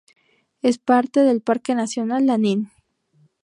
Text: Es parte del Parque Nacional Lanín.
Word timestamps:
Es 0.63 0.79
parte 0.79 1.19
del 1.19 1.41
Parque 1.41 1.75
Nacional 1.75 2.25
Lanín. 2.25 2.71